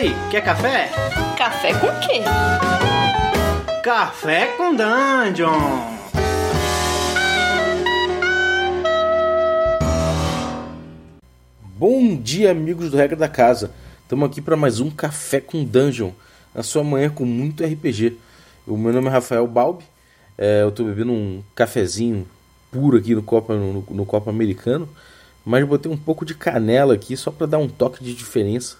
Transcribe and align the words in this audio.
Oi, 0.00 0.14
quer 0.30 0.44
café? 0.44 0.88
Café 1.36 1.72
com 1.72 1.88
quê? 2.06 2.22
Café 3.82 4.46
com 4.56 4.70
Dungeon! 4.76 5.58
Bom 11.76 12.14
dia, 12.14 12.52
amigos 12.52 12.92
do 12.92 12.96
Regra 12.96 13.16
da 13.16 13.28
Casa. 13.28 13.72
Estamos 14.04 14.30
aqui 14.30 14.40
para 14.40 14.56
mais 14.56 14.78
um 14.78 14.88
Café 14.88 15.40
com 15.40 15.64
Dungeon, 15.64 16.12
na 16.54 16.62
sua 16.62 16.84
manhã 16.84 17.10
com 17.10 17.24
muito 17.24 17.64
RPG. 17.64 18.16
O 18.68 18.76
meu 18.76 18.92
nome 18.92 19.08
é 19.08 19.10
Rafael 19.10 19.48
Balbi, 19.48 19.84
é, 20.38 20.62
eu 20.62 20.68
estou 20.68 20.86
bebendo 20.86 21.10
um 21.10 21.42
cafezinho 21.56 22.24
puro 22.70 22.98
aqui 22.98 23.16
no 23.16 23.22
copo, 23.24 23.52
no, 23.52 23.84
no 23.90 24.06
copo 24.06 24.30
americano, 24.30 24.88
mas 25.44 25.66
botei 25.66 25.90
um 25.90 25.96
pouco 25.96 26.24
de 26.24 26.36
canela 26.36 26.94
aqui 26.94 27.16
só 27.16 27.32
para 27.32 27.48
dar 27.48 27.58
um 27.58 27.68
toque 27.68 28.04
de 28.04 28.14
diferença, 28.14 28.76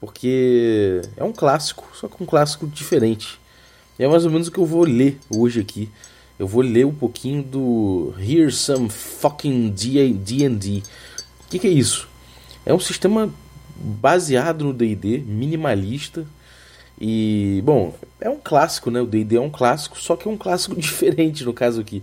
porque 0.00 1.02
é 1.16 1.24
um 1.24 1.32
clássico, 1.32 1.88
só 1.94 2.08
que 2.08 2.22
um 2.22 2.26
clássico 2.26 2.66
diferente. 2.66 3.38
E 3.98 4.04
é 4.04 4.08
mais 4.08 4.24
ou 4.24 4.30
menos 4.30 4.48
o 4.48 4.52
que 4.52 4.58
eu 4.58 4.66
vou 4.66 4.84
ler 4.84 5.18
hoje 5.30 5.60
aqui. 5.60 5.90
Eu 6.38 6.46
vou 6.46 6.62
ler 6.62 6.84
um 6.84 6.94
pouquinho 6.94 7.42
do 7.42 8.14
Here's 8.18 8.56
Some 8.56 8.90
Fucking 8.90 9.70
D&D. 9.70 10.82
O 11.44 11.48
que, 11.48 11.58
que 11.58 11.66
é 11.66 11.70
isso? 11.70 12.08
É 12.64 12.74
um 12.74 12.80
sistema 12.80 13.32
baseado 13.74 14.64
no 14.64 14.72
D&D, 14.72 15.18
minimalista. 15.18 16.26
E, 17.00 17.62
bom, 17.64 17.94
é 18.20 18.28
um 18.28 18.38
clássico, 18.42 18.90
né? 18.90 19.00
O 19.00 19.06
D&D 19.06 19.36
é 19.36 19.40
um 19.40 19.50
clássico, 19.50 19.98
só 19.98 20.14
que 20.16 20.28
é 20.28 20.30
um 20.30 20.36
clássico 20.36 20.76
diferente 20.80 21.44
no 21.44 21.54
caso 21.54 21.80
aqui. 21.80 22.02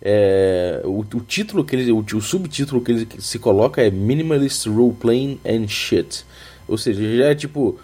É, 0.00 0.80
o, 0.84 1.00
o, 1.00 1.20
título 1.20 1.64
que 1.64 1.74
ele, 1.74 1.90
o, 1.90 1.98
o, 1.98 2.20
subtítulo 2.20 2.80
que 2.80 2.92
ele 2.92 3.08
se 3.18 3.38
coloca 3.38 3.82
é 3.82 3.90
Minimalist 3.90 4.66
Role 4.66 4.94
Playing 4.94 5.40
and 5.44 5.66
Shit. 5.68 6.24
Ou 6.68 6.78
seja, 6.78 7.02
já 7.16 7.24
é 7.24 7.34
tipo 7.34 7.78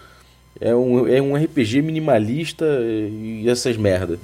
é 0.61 0.73
um, 0.73 1.07
é 1.07 1.21
um 1.21 1.35
RPG 1.35 1.81
minimalista 1.81 2.65
e 2.65 3.49
essas 3.49 3.75
merda. 3.75 4.17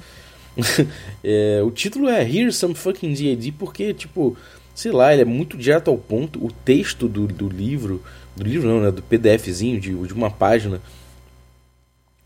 é, 1.24 1.60
o 1.64 1.70
título 1.70 2.08
é 2.08 2.22
Here's 2.22 2.56
Some 2.56 2.74
Fucking 2.74 3.12
D&D 3.12 3.52
porque 3.52 3.92
tipo 3.92 4.36
sei 4.74 4.92
lá, 4.92 5.12
ele 5.12 5.22
é 5.22 5.26
muito 5.26 5.56
direto 5.56 5.90
ao 5.90 5.98
ponto. 5.98 6.44
O 6.44 6.50
texto 6.50 7.08
do, 7.08 7.26
do 7.26 7.48
livro, 7.48 8.02
do 8.36 8.44
livro 8.44 8.68
não, 8.68 8.80
né, 8.80 8.90
do 8.90 9.02
PDFzinho 9.02 9.80
de, 9.80 9.94
de 9.94 10.14
uma 10.14 10.30
página, 10.30 10.80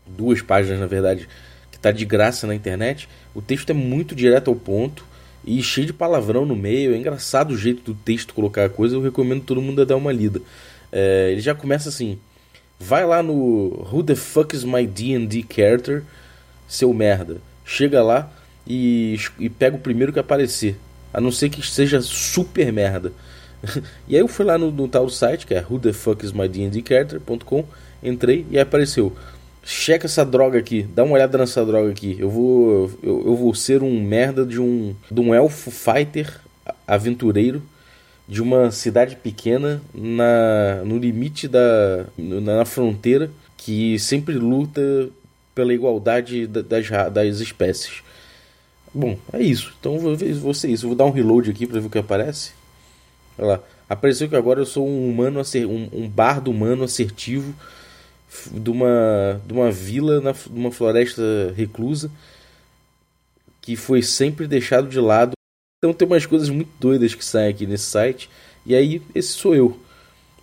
duas 0.05 0.41
páginas 0.41 0.79
na 0.79 0.87
verdade, 0.87 1.27
que 1.71 1.77
está 1.77 1.91
de 1.91 2.05
graça 2.05 2.47
na 2.47 2.55
internet. 2.55 3.09
O 3.33 3.41
texto 3.41 3.69
é 3.69 3.73
muito 3.73 4.15
direto 4.15 4.49
ao 4.49 4.55
ponto 4.55 5.05
e 5.45 5.61
cheio 5.61 5.87
de 5.87 5.93
palavrão 5.93 6.45
no 6.45 6.55
meio. 6.55 6.93
É 6.93 6.97
engraçado 6.97 7.51
o 7.51 7.57
jeito 7.57 7.81
do 7.83 7.93
texto 7.93 8.33
colocar 8.33 8.65
a 8.65 8.69
coisa. 8.69 8.95
Eu 8.95 9.01
recomendo 9.01 9.43
todo 9.43 9.61
mundo 9.61 9.81
a 9.81 9.85
dar 9.85 9.95
uma 9.95 10.11
lida. 10.11 10.41
É, 10.91 11.31
ele 11.31 11.41
já 11.41 11.53
começa 11.53 11.89
assim: 11.89 12.17
vai 12.79 13.05
lá 13.05 13.21
no 13.23 13.87
Who 13.91 14.03
the 14.03 14.15
fuck 14.15 14.55
is 14.55 14.63
my 14.63 14.85
D&D 14.85 15.45
character, 15.49 16.03
seu 16.67 16.93
merda. 16.93 17.37
Chega 17.65 18.03
lá 18.03 18.31
e, 18.65 19.19
e 19.39 19.49
pega 19.49 19.75
o 19.75 19.79
primeiro 19.79 20.13
que 20.13 20.19
aparecer 20.19 20.77
a 21.13 21.21
não 21.21 21.31
ser 21.31 21.49
que 21.49 21.65
seja 21.65 22.01
super 22.01 22.71
merda. 22.71 23.11
e 24.07 24.15
aí 24.15 24.21
eu 24.21 24.27
fui 24.27 24.45
lá 24.45 24.57
no, 24.57 24.71
no 24.71 24.87
tal 24.87 25.09
site, 25.09 25.47
que 25.47 25.53
é 25.53 25.65
who 25.67 25.79
the 25.79 25.91
fuck 25.93 26.23
is 26.23 26.31
my 26.31 26.47
character.com, 26.85 27.65
entrei 28.03 28.45
e 28.51 28.59
apareceu. 28.59 29.15
Checa 29.63 30.05
essa 30.05 30.23
droga 30.23 30.59
aqui, 30.59 30.83
dá 30.83 31.03
uma 31.03 31.15
olhada 31.15 31.37
nessa 31.37 31.65
droga 31.65 31.89
aqui. 31.89 32.15
Eu 32.19 32.29
vou 32.29 32.91
eu, 33.01 33.23
eu 33.25 33.35
vou 33.35 33.53
ser 33.53 33.83
um 33.83 33.99
merda 33.99 34.45
de 34.45 34.61
um 34.61 34.95
de 35.11 35.19
um 35.19 35.33
elfo 35.33 35.71
fighter 35.71 36.39
aventureiro 36.87 37.61
de 38.27 38.41
uma 38.41 38.71
cidade 38.71 39.15
pequena 39.15 39.81
na 39.93 40.81
no 40.83 40.97
limite 40.97 41.47
da 41.47 42.05
na, 42.17 42.65
fronteira 42.65 43.31
que 43.55 43.97
sempre 43.97 44.35
luta 44.35 45.09
pela 45.55 45.73
igualdade 45.73 46.45
das, 46.45 46.89
das 47.11 47.39
espécies. 47.39 48.03
Bom, 48.93 49.17
é 49.31 49.41
isso. 49.41 49.73
Então 49.79 49.97
vou, 49.97 50.15
vou 50.15 50.53
ser 50.53 50.69
isso. 50.69 50.87
Vou 50.87 50.95
dar 50.95 51.05
um 51.05 51.11
reload 51.11 51.49
aqui 51.49 51.65
para 51.65 51.79
ver 51.79 51.87
o 51.87 51.89
que 51.89 51.97
aparece. 51.97 52.51
Olha 53.37 53.47
lá. 53.47 53.63
Apareceu 53.89 54.27
que 54.27 54.35
agora 54.35 54.59
eu 54.59 54.65
sou 54.65 54.87
um 54.87 55.09
humano 55.09 55.41
um, 55.55 55.89
um 55.93 56.09
bardo 56.09 56.51
humano 56.51 56.83
assertivo 56.83 57.55
de 58.51 58.69
uma, 58.69 59.41
de 59.45 59.53
uma 59.53 59.71
vila 59.71 60.19
na 60.19 60.33
uma 60.49 60.71
floresta 60.71 61.21
reclusa 61.55 62.11
que 63.61 63.75
foi 63.75 64.01
sempre 64.01 64.47
deixado 64.47 64.89
de 64.89 64.99
lado. 64.99 65.36
Então 65.79 65.93
tem 65.93 66.07
umas 66.07 66.25
coisas 66.25 66.49
muito 66.49 66.71
doidas 66.79 67.13
que 67.13 67.23
saem 67.23 67.49
aqui 67.49 67.67
nesse 67.67 67.83
site. 67.83 68.31
E 68.65 68.73
aí, 68.73 68.99
esse 69.13 69.33
sou 69.33 69.53
eu. 69.53 69.79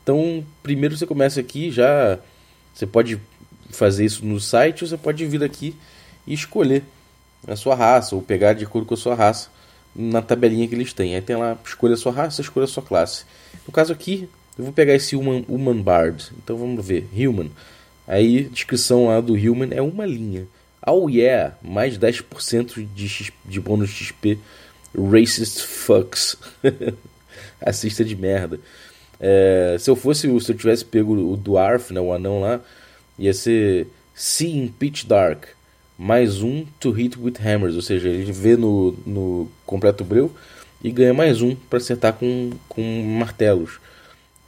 Então, 0.00 0.47
primeiro 0.62 0.97
você 0.97 1.05
começa 1.06 1.41
aqui, 1.41 1.72
já 1.72 2.21
você 2.72 2.87
pode 2.87 3.21
fazer 3.71 4.05
isso 4.05 4.25
no 4.25 4.39
site 4.39 4.84
ou 4.84 4.89
você 4.89 4.97
pode 4.97 5.27
vir 5.27 5.43
aqui 5.43 5.75
e 6.25 6.34
escolher 6.34 6.84
a 7.49 7.56
sua 7.56 7.75
raça, 7.75 8.15
ou 8.15 8.22
pegar 8.22 8.53
de 8.53 8.65
acordo 8.65 8.87
com 8.87 8.95
a 8.95 8.97
sua 8.97 9.17
raça 9.17 9.50
na 9.93 10.22
tabelinha 10.22 10.69
que 10.69 10.75
eles 10.77 10.93
têm. 10.93 11.17
Aí 11.17 11.21
tem 11.21 11.34
lá, 11.34 11.59
escolha 11.65 11.95
a 11.95 11.97
sua 11.97 12.12
raça, 12.12 12.41
escolha 12.41 12.65
a 12.65 12.69
sua 12.69 12.84
classe. 12.84 13.25
No 13.66 13.72
caso 13.72 13.93
aqui, 13.93 14.28
eu 14.56 14.62
vou 14.62 14.72
pegar 14.72 14.95
esse 14.95 15.16
Human, 15.16 15.45
human 15.49 15.83
Bard. 15.83 16.31
Então 16.39 16.56
vamos 16.56 16.87
ver, 16.87 17.09
Human. 17.12 17.51
Aí, 18.06 18.45
descrição 18.45 19.09
lá 19.09 19.21
do 19.21 19.34
Human 19.34 19.71
é 19.72 19.83
uma 19.83 20.06
linha. 20.06 20.47
Oh 20.87 21.09
yeah, 21.09 21.56
mais 21.61 21.99
10% 21.99 22.87
de, 22.95 23.09
X, 23.09 23.33
de 23.45 23.61
bônus 23.61 23.91
XP. 23.91 24.39
Racist 24.97 25.62
fucks. 25.62 26.37
Assista 27.60 28.05
de 28.05 28.15
merda. 28.15 28.60
É, 29.21 29.77
se 29.78 29.88
eu 29.91 29.97
fosse, 29.97 30.28
se 30.41 30.53
eu 30.53 30.56
tivesse 30.56 30.84
pego 30.84 31.15
o 31.15 31.37
Dwarf, 31.37 31.93
né, 31.93 32.00
o 32.00 32.12
anão 32.12 32.41
lá, 32.41 32.60
ia 33.19 33.33
ser 33.33 33.87
See 34.15 34.56
in 34.56 34.69
Pitch 34.69 35.04
Dark 35.04 35.47
mais 35.99 36.43
um 36.43 36.66
to 36.81 36.91
hit 36.91 37.19
with 37.19 37.34
hammers, 37.38 37.77
ou 37.77 37.83
seja, 37.83 38.09
ele 38.09 38.33
vê 38.33 38.56
no, 38.56 38.97
no 39.06 39.50
completo 39.65 40.04
breu 40.04 40.34
e 40.83 40.91
ganha 40.91 41.15
mais 41.15 41.41
um 41.41 41.54
para 41.54 41.78
acertar 41.78 42.12
com, 42.15 42.50
com 42.69 42.83
martelos. 43.03 43.78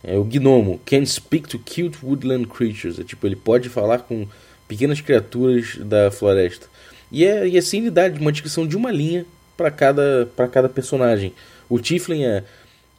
É 0.02 0.16
o 0.16 0.24
gnomo 0.24 0.80
can 0.84 1.04
speak 1.06 1.48
to 1.48 1.58
cute 1.58 1.98
woodland 2.04 2.46
creatures, 2.46 2.98
é 2.98 3.04
tipo 3.04 3.26
ele 3.26 3.36
pode 3.36 3.68
falar 3.68 4.00
com 4.00 4.26
pequenas 4.68 5.00
criaturas 5.00 5.76
da 5.76 6.10
floresta. 6.10 6.66
E 7.10 7.24
é 7.24 7.46
e 7.48 7.56
assim 7.56 7.78
ele 7.78 7.90
dá 7.90 8.06
uma 8.08 8.32
descrição 8.32 8.66
de 8.66 8.76
uma 8.76 8.90
linha 8.90 9.24
para 9.56 9.70
cada 9.70 10.28
para 10.36 10.48
cada 10.48 10.68
personagem. 10.68 11.32
O 11.68 11.78
Tiflin 11.78 12.24
é 12.24 12.44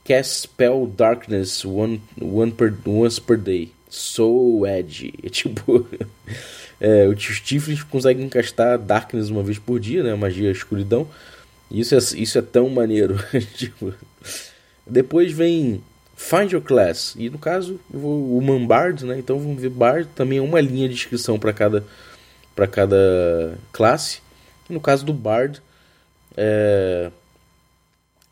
cast 0.03 0.41
spell 0.41 0.87
darkness 0.87 1.65
one, 1.65 2.01
one 2.19 2.51
per, 2.51 2.73
once 2.85 3.19
per 3.19 3.37
day. 3.37 3.71
So 3.89 4.65
edgy. 4.65 5.13
É 5.23 5.29
tipo 5.29 5.87
É, 6.79 7.07
os 7.07 7.41
Tiflins 7.41 7.83
conseguem 7.83 8.25
encastar 8.25 8.77
Darkness 8.77 9.29
uma 9.29 9.43
vez 9.43 9.57
por 9.57 9.79
dia, 9.79 10.03
né? 10.03 10.13
Magia 10.15 10.51
escuridão. 10.51 11.07
Isso 11.71 11.95
é, 11.95 11.97
isso 11.97 12.37
é 12.37 12.41
tão 12.41 12.69
maneiro. 12.69 13.17
tipo, 13.57 13.93
depois 14.85 15.31
vem 15.31 15.81
Find 16.15 16.51
Your 16.51 16.61
Class. 16.61 17.15
E 17.17 17.29
no 17.29 17.39
caso, 17.39 17.79
vou, 17.89 18.37
o 18.37 18.41
Man 18.41 18.65
Bard, 18.65 19.05
né? 19.05 19.17
Então 19.17 19.39
vamos 19.39 19.61
ver 19.61 19.69
Bard 19.69 20.07
também 20.15 20.37
é 20.37 20.41
uma 20.41 20.61
linha 20.61 20.87
de 20.87 20.93
inscrição 20.93 21.39
para 21.39 21.51
cada, 21.51 21.83
cada 22.71 23.57
classe. 23.71 24.19
No 24.69 24.79
caso 24.79 25.05
do 25.05 25.13
Bard, 25.13 25.61
é, 26.37 27.11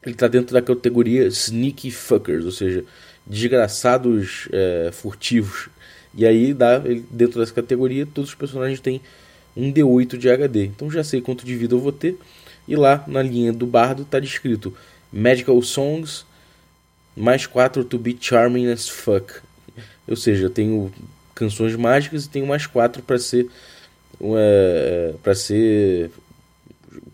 ele 0.06 0.14
está 0.14 0.28
dentro 0.28 0.54
da 0.54 0.62
categoria 0.62 1.26
Sneaky 1.26 1.90
Fuckers, 1.90 2.46
ou 2.46 2.52
seja, 2.52 2.86
desgraçados 3.26 4.48
é, 4.52 4.92
furtivos. 4.94 5.68
E 6.14 6.26
aí, 6.26 6.54
dá, 6.54 6.78
dentro 7.10 7.40
dessa 7.40 7.54
categoria, 7.54 8.06
todos 8.06 8.30
os 8.30 8.36
personagens 8.36 8.80
têm 8.80 9.02
um 9.58 9.74
D8 9.74 10.18
de 10.18 10.30
HD. 10.30 10.66
Então 10.66 10.92
já 10.92 11.04
sei 11.04 11.22
quanto 11.22 11.46
de 11.46 11.56
vida 11.56 11.74
eu 11.74 11.80
vou 11.80 11.92
ter. 11.92 12.18
E 12.68 12.76
lá 12.76 13.04
na 13.08 13.22
linha 13.22 13.52
do 13.52 13.66
bardo 13.66 14.04
está 14.04 14.20
descrito 14.20 14.76
Magical 15.12 15.62
Songs 15.62 16.26
mais 17.16 17.46
4 17.46 17.84
to 17.86 17.98
be 17.98 18.18
charming 18.20 18.68
as 18.68 18.90
fuck. 18.90 19.34
Ou 20.08 20.16
seja, 20.16 20.46
eu 20.46 20.50
tenho 20.50 20.92
canções 21.34 21.76
mágicas 21.76 22.26
e 22.26 22.30
tenho 22.30 22.46
mais 22.46 22.68
4 22.68 23.02
para 23.02 23.18
ser 23.18 23.50
é, 24.22 25.14
para 25.24 25.36
ser 25.36 26.12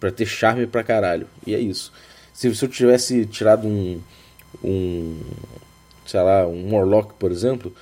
para 0.01 0.12
ter 0.12 0.25
charme 0.25 0.68
pra 0.68 0.83
caralho. 0.83 1.27
E 1.48 1.56
é 1.56 1.59
isso. 1.59 1.94
Se, 2.33 2.53
se 2.53 2.65
eu 2.65 2.69
tivesse 2.69 3.25
tirado 3.25 3.65
um 3.65 4.01
um 4.62 5.18
sei 6.06 6.19
lá, 6.19 6.45
um 6.45 6.68
Morlock, 6.68 7.13
por 7.13 7.31
exemplo, 7.31 7.74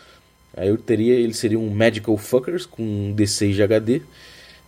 Aí 0.55 0.67
eu 0.67 0.77
teria, 0.77 1.13
ele 1.13 1.33
seria 1.33 1.57
um 1.57 1.69
Magical 1.69 2.17
Fuckers 2.17 2.65
com 2.65 2.83
um 2.83 3.15
D6 3.15 3.53
de 3.53 3.63
HD. 3.63 4.01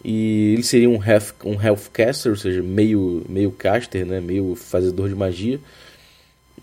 E 0.04 0.54
ele 0.54 0.64
seria 0.64 0.90
um 0.90 1.04
health, 1.04 1.34
um 1.44 1.62
healthcaster, 1.62 2.32
ou 2.32 2.38
seja, 2.38 2.64
meio, 2.64 3.24
meio 3.28 3.52
caster, 3.52 4.06
né? 4.06 4.20
meio 4.20 4.56
fazedor 4.56 5.10
de 5.10 5.16
magia. 5.16 5.60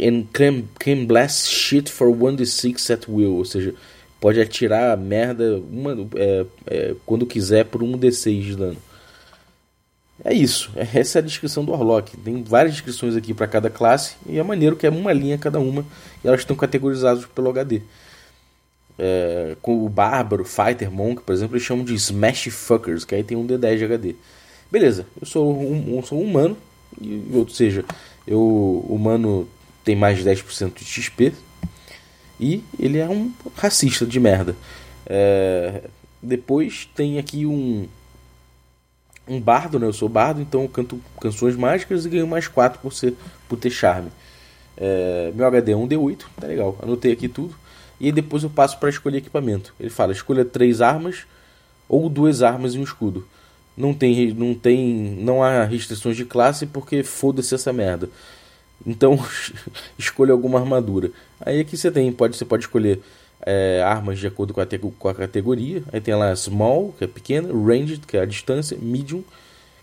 And 0.00 0.25
can, 0.32 0.62
can 0.79 1.05
blast 1.05 1.49
shit 1.49 1.90
for 1.90 2.08
1d6 2.08 2.94
at 2.94 3.06
will, 3.08 3.35
ou 3.35 3.44
seja, 3.44 3.75
pode 4.20 4.40
atirar 4.40 4.96
merda 4.96 5.58
uma, 5.58 6.08
é, 6.17 6.46
é, 6.67 6.94
quando 7.05 7.26
quiser 7.26 7.64
por 7.64 7.82
um 7.82 7.99
D6 7.99 8.40
de 8.40 8.56
dano. 8.56 8.76
É 10.25 10.35
isso, 10.35 10.70
essa 10.75 11.19
é 11.19 11.20
a 11.20 11.25
descrição 11.25 11.65
do 11.65 11.73
Orlock. 11.73 12.17
Tem 12.17 12.43
várias 12.43 12.75
descrições 12.75 13.15
aqui 13.17 13.32
para 13.32 13.47
cada 13.47 13.70
classe 13.70 14.17
e 14.26 14.38
é 14.38 14.43
maneiro 14.43 14.76
que 14.76 14.87
é 14.87 14.91
uma 14.91 15.12
linha 15.12 15.38
cada 15.38 15.61
uma 15.61 15.85
e 16.25 16.29
elas 16.29 16.41
estão 16.41 16.56
categorizadas 16.56 17.25
pelo 17.26 17.49
HD. 17.50 17.82
é, 18.99 19.56
com 19.62 19.85
o 19.85 19.88
Bárbaro, 19.88 20.44
Fighter, 20.44 20.91
Monk, 20.91 21.23
por 21.23 21.32
exemplo, 21.32 21.56
eles 21.56 21.65
chamam 21.65 21.85
de 21.85 21.94
Smash 21.94 22.49
Fuckers, 22.50 23.05
que 23.05 23.15
aí 23.15 23.23
tem 23.23 23.37
um 23.37 23.47
D10 23.47 23.79
de 23.79 23.85
HD. 23.85 24.15
Beleza, 24.70 25.06
eu 25.20 25.26
sou 25.26 25.62
um, 25.62 26.03
sou 26.03 26.21
um 26.21 26.25
humano, 26.25 26.56
ou 27.32 27.49
seja, 27.49 27.85
eu 28.26 28.85
humano 28.88 29.49
tem 29.85 29.94
mais 29.94 30.19
de 30.19 30.25
10% 30.29 30.75
de 30.75 30.85
XP, 30.85 31.32
e 32.41 32.62
ele 32.79 32.99
é 32.99 33.09
um 33.09 33.32
racista 33.56 34.05
de 34.05 34.19
merda. 34.19 34.55
É, 35.06 35.85
depois 36.21 36.88
tem 36.94 37.19
aqui 37.19 37.47
um 37.47 37.87
um 39.29 39.41
bardo, 39.41 39.79
né? 39.79 39.87
Eu 39.87 39.93
sou 39.93 40.09
bardo, 40.09 40.41
então 40.41 40.63
eu 40.63 40.69
canto 40.69 41.01
canções 41.21 41.57
mágicas 41.57 42.07
e 42.07 42.09
ganho 42.09 42.27
mais 42.27 42.49
4 42.49 42.81
por, 42.81 42.93
ser, 42.93 43.15
por 43.49 43.59
ter 43.59 43.71
charme. 43.71 44.11
É, 44.77 45.33
meu 45.35 45.47
HD 45.47 45.73
é 45.73 45.77
um 45.77 45.89
D8, 45.89 46.25
tá 46.41 46.47
legal. 46.47 46.79
Anotei 46.83 47.13
aqui 47.13 47.29
tudo. 47.29 47.55
E 48.01 48.13
depois 48.13 48.45
eu 48.45 48.51
passo 48.51 48.79
para 48.79 48.89
escolher 48.89 49.19
equipamento. 49.19 49.75
Ele 49.79 49.91
fala: 49.91 50.13
escolha 50.13 50.45
três 50.45 50.81
armas 50.81 51.27
ou 51.89 52.09
duas 52.09 52.43
armas 52.43 52.75
e 52.75 52.79
um 52.79 52.83
escudo. 52.83 53.27
Não 53.77 53.95
tem, 53.95 54.33
não 54.33 54.55
tem, 54.55 55.17
não 55.21 55.43
há 55.43 55.65
restrições 55.65 56.17
de 56.17 56.25
classe 56.25 56.67
porque 56.67 57.03
foda-se 57.03 57.55
essa 57.55 57.73
merda. 57.73 58.09
Então 58.87 59.19
escolha 59.99 60.33
alguma 60.33 60.61
armadura. 60.61 61.11
Aí 61.41 61.61
aqui 61.61 61.77
você 61.77 61.91
tem, 61.91 62.13
pode, 62.13 62.37
você 62.37 62.45
pode 62.45 62.65
escolher 62.65 63.01
é, 63.44 63.82
armas 63.85 64.19
de 64.19 64.26
acordo 64.26 64.52
com 64.52 64.61
a, 64.61 64.67
com 64.67 65.08
a, 65.08 65.14
categoria. 65.14 65.82
Aí 65.93 66.00
tem 66.00 66.14
lá 66.14 66.35
Small, 66.35 66.94
que 66.99 67.05
é 67.05 67.06
pequena, 67.06 67.49
Ranged, 67.49 68.00
que 68.06 68.17
é 68.17 68.20
a 68.20 68.26
distância, 68.26 68.76
Medium, 68.81 69.23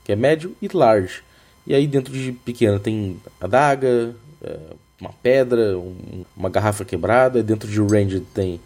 que 0.04 0.12
é 0.12 0.16
médio, 0.16 0.56
e 0.62 0.70
Large. 0.72 1.24
E 1.66 1.74
aí 1.74 1.88
dentro 1.88 2.14
de 2.14 2.32
pequena 2.32 2.80
tem 2.80 3.20
adaga, 3.42 4.16
é, 4.44 4.58
uma 5.00 5.12
pedra, 5.12 5.78
um, 5.78 6.26
uma 6.36 6.50
garrafa 6.50 6.86
quebrada. 6.86 7.42
Dentro 7.42 7.70
de 7.70 7.80
Ranged 7.80 8.26
tem 8.34 8.60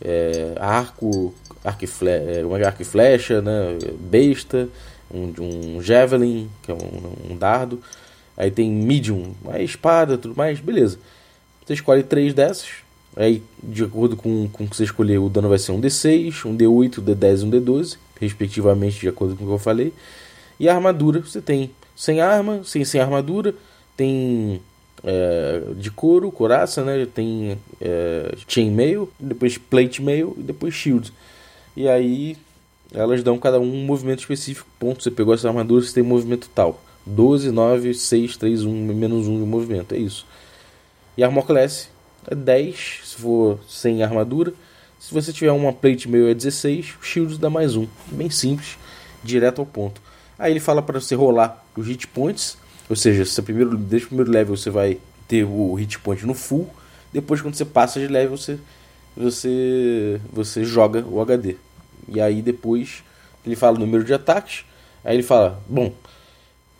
é, 0.00 0.54
arco, 0.58 1.34
arco 1.64 1.84
e, 1.84 1.86
flecha, 1.86 2.30
é, 2.30 2.44
uma 2.44 2.58
arco 2.58 2.82
e 2.82 2.84
flecha, 2.84 3.40
né, 3.40 3.78
besta, 3.98 4.68
um, 5.12 5.32
um 5.76 5.82
javelin, 5.82 6.48
que 6.62 6.70
é 6.70 6.74
um, 6.74 7.32
um 7.32 7.36
dardo. 7.36 7.82
Aí 8.36 8.50
tem 8.50 8.70
medium, 8.70 9.34
a 9.48 9.60
espada, 9.60 10.18
tudo 10.18 10.36
mais, 10.36 10.60
beleza. 10.60 10.98
Você 11.64 11.74
escolhe 11.74 12.02
três 12.02 12.34
dessas, 12.34 12.68
Aí, 13.16 13.42
de 13.62 13.82
acordo 13.82 14.14
com, 14.14 14.46
com 14.48 14.64
o 14.64 14.68
que 14.68 14.76
você 14.76 14.84
escolher, 14.84 15.18
o 15.18 15.30
dano 15.30 15.48
vai 15.48 15.58
ser 15.58 15.72
um 15.72 15.80
D6, 15.80 16.44
um 16.44 16.54
D8, 16.54 16.98
um 16.98 17.02
D10 17.02 17.40
e 17.40 17.44
um 17.44 17.50
D12, 17.50 17.96
respectivamente, 18.20 19.00
de 19.00 19.08
acordo 19.08 19.34
com 19.34 19.44
o 19.44 19.46
que 19.46 19.52
eu 19.54 19.58
falei. 19.58 19.92
E 20.60 20.68
a 20.68 20.74
armadura, 20.74 21.20
você 21.20 21.40
tem 21.40 21.70
sem 21.96 22.20
arma, 22.20 22.62
sem, 22.62 22.84
sem 22.84 23.00
armadura, 23.00 23.54
tem 23.96 24.60
é, 25.02 25.62
de 25.76 25.90
couro, 25.90 26.30
coraça, 26.30 26.84
né? 26.84 27.06
Tem 27.06 27.58
é, 27.80 28.34
chainmail, 28.46 29.10
depois 29.18 29.56
plate 29.56 30.02
mail 30.02 30.34
e 30.38 30.42
depois 30.42 30.74
shield. 30.74 31.10
E 31.74 31.88
aí 31.88 32.36
elas 32.92 33.22
dão 33.22 33.38
cada 33.38 33.58
um 33.58 33.64
um 33.64 33.84
movimento 33.84 34.20
específico. 34.20 34.68
Ponto, 34.78 35.02
você 35.02 35.10
pegou 35.10 35.32
essa 35.32 35.48
armadura, 35.48 35.82
você 35.82 35.94
tem 35.94 36.02
um 36.02 36.06
movimento 36.06 36.50
tal. 36.54 36.82
12, 37.06 37.50
9, 37.50 37.94
6, 37.94 38.36
3, 38.36 38.64
1, 38.64 38.72
menos 38.94 39.26
1 39.26 39.40
de 39.40 39.46
movimento. 39.46 39.94
É 39.94 39.98
isso. 39.98 40.26
E 41.16 41.22
a 41.22 41.26
Armor 41.26 41.46
Class 41.46 41.88
é 42.26 42.34
10, 42.34 43.00
se 43.04 43.16
for 43.16 43.58
sem 43.68 44.02
armadura. 44.02 44.52
Se 44.98 45.14
você 45.14 45.32
tiver 45.32 45.52
uma 45.52 45.72
plate 45.72 46.08
meio 46.08 46.28
é 46.28 46.34
16, 46.34 46.94
o 47.00 47.04
shield 47.04 47.38
dá 47.38 47.48
mais 47.48 47.76
um. 47.76 47.86
Bem 48.10 48.28
simples, 48.30 48.76
direto 49.22 49.60
ao 49.60 49.66
ponto. 49.66 50.00
Aí 50.38 50.52
ele 50.52 50.60
fala 50.60 50.82
para 50.82 51.00
você 51.00 51.14
rolar 51.14 51.64
os 51.76 51.86
hit 51.86 52.06
points, 52.08 52.58
ou 52.88 52.96
seja, 52.96 53.24
se 53.24 53.40
primeiro, 53.42 53.76
desde 53.76 54.06
o 54.06 54.08
primeiro 54.08 54.30
level 54.30 54.56
você 54.56 54.70
vai 54.70 54.98
ter 55.28 55.44
o 55.44 55.74
hit 55.74 55.98
point 56.00 56.24
no 56.26 56.34
full. 56.34 56.68
Depois, 57.12 57.40
quando 57.40 57.54
você 57.54 57.64
passa 57.64 58.00
de 58.00 58.08
level, 58.08 58.36
você, 58.36 58.58
você, 59.16 60.20
você 60.32 60.64
joga 60.64 61.04
o 61.06 61.20
HD. 61.20 61.56
E 62.08 62.20
aí 62.20 62.42
depois 62.42 63.02
ele 63.44 63.56
fala 63.56 63.76
o 63.76 63.80
número 63.80 64.04
de 64.04 64.12
ataques. 64.12 64.64
Aí 65.04 65.16
ele 65.16 65.22
fala, 65.22 65.62
bom, 65.68 65.92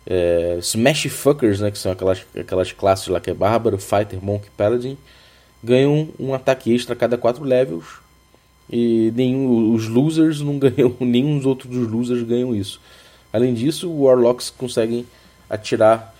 é, 0.05 0.57
Smash 0.59 1.07
Fuckers, 1.07 1.59
né, 1.59 1.71
que 1.71 1.77
são 1.77 1.91
aquelas, 1.91 2.25
aquelas 2.37 2.71
classes 2.71 3.07
lá 3.07 3.19
que 3.19 3.29
é 3.29 3.33
Bárbaro, 3.33 3.77
Fighter, 3.77 4.23
Monk, 4.23 4.49
Paladin 4.57 4.97
ganham 5.63 6.09
um 6.19 6.33
ataque 6.33 6.73
extra 6.73 6.93
a 6.93 6.97
cada 6.97 7.17
4 7.17 7.43
levels. 7.43 7.99
E 8.69 9.11
nenhum, 9.15 9.73
os 9.73 9.87
losers 9.87 10.41
não 10.41 10.57
ganham, 10.59 10.95
nenhum 10.99 11.37
dos 11.37 11.45
outros 11.45 11.71
losers 11.71 12.23
ganham 12.23 12.55
isso. 12.55 12.81
Além 13.31 13.53
disso, 13.53 13.89
o 13.89 14.03
Warlocks 14.03 14.49
conseguem 14.49 15.05
atirar 15.49 16.13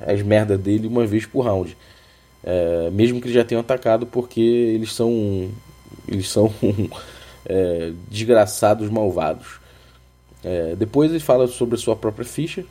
as 0.00 0.22
merdas 0.22 0.60
dele 0.60 0.86
uma 0.86 1.06
vez 1.06 1.26
por 1.26 1.44
round. 1.44 1.76
É, 2.44 2.90
mesmo 2.90 3.20
que 3.20 3.26
eles 3.26 3.34
já 3.34 3.44
tenham 3.44 3.60
atacado, 3.60 4.06
porque 4.06 4.40
eles 4.40 4.92
são 4.92 5.50
eles 6.08 6.28
são 6.28 6.52
é, 7.46 7.92
desgraçados 8.10 8.88
malvados. 8.90 9.60
É, 10.42 10.74
depois 10.76 11.10
ele 11.10 11.20
fala 11.20 11.46
sobre 11.46 11.76
a 11.76 11.78
sua 11.78 11.94
própria 11.94 12.24
ficha, 12.24 12.64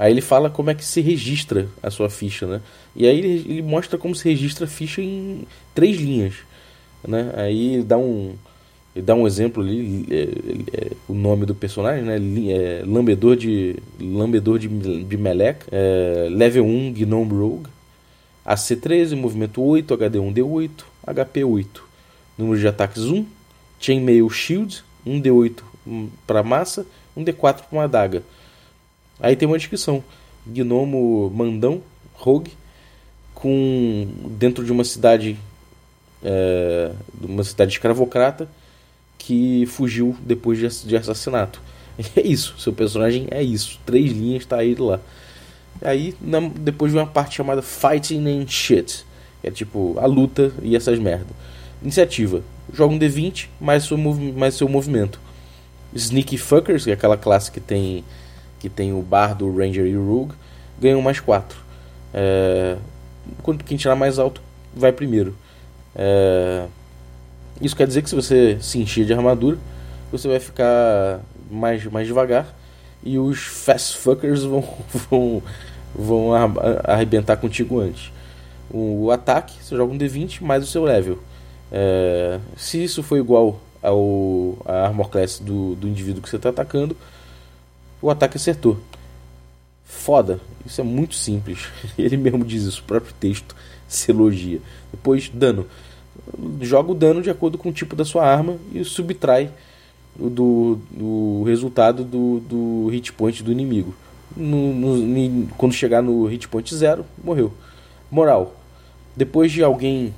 Aí 0.00 0.10
ele 0.14 0.22
fala 0.22 0.48
como 0.48 0.70
é 0.70 0.74
que 0.74 0.82
se 0.82 1.02
registra 1.02 1.68
a 1.82 1.90
sua 1.90 2.08
ficha, 2.08 2.46
né? 2.46 2.62
E 2.96 3.06
aí 3.06 3.18
ele, 3.18 3.28
ele 3.28 3.62
mostra 3.62 3.98
como 3.98 4.14
se 4.14 4.26
registra 4.26 4.64
a 4.64 4.66
ficha 4.66 5.02
em 5.02 5.42
três 5.74 5.98
linhas, 5.98 6.36
né? 7.06 7.30
Aí 7.36 7.74
ele 7.74 7.82
dá 7.82 7.98
um, 7.98 8.32
ele 8.96 9.04
dá 9.04 9.14
um 9.14 9.26
exemplo 9.26 9.62
ali, 9.62 10.06
é, 10.10 10.22
é, 10.72 10.90
o 11.06 11.12
nome 11.12 11.44
do 11.44 11.54
personagem, 11.54 12.02
né? 12.02 12.16
É, 12.50 12.82
lambedor 12.86 13.36
de 13.36 13.76
lambedor 14.00 14.58
de, 14.58 14.68
de 15.04 15.16
meleca, 15.18 15.66
é, 15.70 16.28
level 16.30 16.64
1 16.64 16.94
Gnome 16.94 17.32
Rogue, 17.34 17.68
AC13, 18.46 19.14
movimento 19.14 19.62
8, 19.62 19.98
HD1 19.98 20.32
D8, 20.32 20.70
HP 21.08 21.44
8, 21.44 21.84
número 22.38 22.58
de 22.58 22.66
ataques 22.66 23.02
1, 23.02 23.26
Chainmail 23.78 24.30
Shield, 24.30 24.82
1 25.04 25.20
D8 25.20 25.62
para 26.26 26.42
massa, 26.42 26.86
1 27.14 27.22
D4 27.22 27.34
para 27.36 27.64
uma 27.70 27.84
adaga. 27.84 28.22
Aí 29.20 29.36
tem 29.36 29.46
uma 29.46 29.58
descrição: 29.58 30.02
gnomo 30.46 31.30
mandão, 31.34 31.82
rogue, 32.14 32.52
com 33.34 34.08
dentro 34.30 34.64
de 34.64 34.72
uma 34.72 34.84
cidade, 34.84 35.36
é, 36.22 36.92
uma 37.22 37.44
cidade 37.44 37.72
escravocrata 37.72 38.48
que 39.18 39.66
fugiu 39.66 40.16
depois 40.20 40.58
de, 40.58 40.88
de 40.88 40.96
assassinato. 40.96 41.60
É 42.16 42.26
isso, 42.26 42.54
seu 42.58 42.72
personagem 42.72 43.26
é 43.30 43.42
isso. 43.42 43.78
Três 43.84 44.10
linhas 44.12 44.46
tá 44.46 44.56
aí 44.56 44.74
lá. 44.74 44.98
Aí 45.82 46.14
na, 46.18 46.40
depois 46.40 46.92
vem 46.92 47.00
uma 47.00 47.06
parte 47.06 47.36
chamada 47.36 47.60
Fighting 47.60 48.26
and 48.26 48.46
Shit. 48.48 49.04
É 49.42 49.50
tipo 49.50 49.98
a 49.98 50.06
luta 50.06 50.50
e 50.62 50.74
essas 50.74 50.98
merda. 50.98 51.26
Iniciativa. 51.82 52.42
Joga 52.72 52.94
um 52.94 52.98
D20 52.98 53.48
mais 53.60 53.84
seu, 53.84 53.98
mais 53.98 54.54
seu 54.54 54.66
movimento. 54.66 55.20
Sneaky 55.94 56.38
Fuckers, 56.38 56.84
que 56.84 56.90
é 56.90 56.94
aquela 56.94 57.18
classe 57.18 57.50
que 57.50 57.60
tem 57.60 58.02
que 58.60 58.68
tem 58.68 58.92
o 58.92 59.02
Bardo, 59.02 59.46
o 59.46 59.56
Ranger 59.56 59.86
e 59.86 59.96
o 59.96 60.06
Rogue, 60.06 60.34
ganham 60.80 61.02
mais 61.02 61.18
4. 61.18 61.58
É, 62.14 62.76
quem 63.66 63.76
tirar 63.76 63.96
mais 63.96 64.18
alto 64.18 64.40
vai 64.74 64.92
primeiro. 64.92 65.34
É, 65.96 66.66
isso 67.60 67.74
quer 67.74 67.86
dizer 67.86 68.02
que 68.02 68.08
se 68.08 68.14
você 68.14 68.58
se 68.60 68.78
encher 68.78 69.04
de 69.04 69.12
armadura, 69.12 69.58
você 70.12 70.28
vai 70.28 70.38
ficar 70.38 71.20
mais, 71.50 71.84
mais 71.86 72.06
devagar 72.06 72.54
e 73.02 73.18
os 73.18 73.40
fast 73.40 73.96
fuckers 73.96 74.42
vão, 74.42 74.62
vão, 75.10 75.42
vão 75.94 76.30
arrebentar 76.84 77.36
contigo 77.36 77.80
antes. 77.80 78.12
O, 78.70 79.06
o 79.06 79.10
ataque, 79.10 79.62
você 79.62 79.74
joga 79.74 79.92
um 79.92 79.98
D20 79.98 80.42
mais 80.42 80.62
o 80.62 80.66
seu 80.66 80.84
level. 80.84 81.18
É, 81.72 82.38
se 82.56 82.82
isso 82.82 83.02
for 83.02 83.16
igual 83.16 83.60
ao 83.82 84.58
a 84.64 84.86
armor 84.86 85.08
class 85.08 85.38
do, 85.38 85.74
do 85.74 85.88
indivíduo 85.88 86.22
que 86.22 86.28
você 86.28 86.36
está 86.36 86.50
atacando, 86.50 86.96
o 88.00 88.10
ataque 88.10 88.36
acertou. 88.36 88.78
Foda, 89.84 90.40
isso 90.64 90.80
é 90.80 90.84
muito 90.84 91.14
simples. 91.14 91.68
Ele 91.98 92.16
mesmo 92.16 92.44
diz 92.44 92.62
isso, 92.62 92.80
o 92.80 92.84
próprio 92.84 93.12
texto 93.18 93.54
se 93.88 94.10
elogia. 94.10 94.60
Depois, 94.90 95.28
dano. 95.28 95.66
Joga 96.60 96.92
o 96.92 96.94
dano 96.94 97.22
de 97.22 97.30
acordo 97.30 97.58
com 97.58 97.70
o 97.70 97.72
tipo 97.72 97.96
da 97.96 98.04
sua 98.04 98.24
arma 98.24 98.56
e 98.72 98.84
subtrai 98.84 99.50
o 100.18 100.28
do, 100.28 100.78
do 100.90 101.42
resultado 101.44 102.04
do, 102.04 102.40
do 102.40 102.88
hit 102.90 103.12
point 103.12 103.42
do 103.42 103.50
inimigo. 103.50 103.94
No, 104.36 104.72
no, 104.72 105.48
quando 105.56 105.72
chegar 105.72 106.02
no 106.02 106.26
hit 106.26 106.48
point 106.48 106.74
zero, 106.74 107.04
morreu. 107.22 107.52
Moral: 108.10 108.54
depois 109.16 109.50
de 109.50 109.62
alguém 109.62 110.14